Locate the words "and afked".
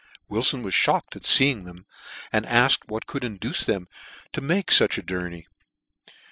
2.33-2.87